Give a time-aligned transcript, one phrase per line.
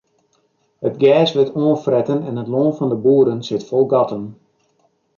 [0.87, 4.23] It gers wurdt oanfretten en it lân fan de boeren sit fol gatten.